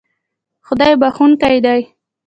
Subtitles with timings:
[0.65, 1.81] خدای بښونکی دی